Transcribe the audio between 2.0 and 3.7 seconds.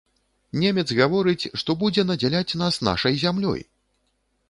надзяляць нас нашай зямлёй!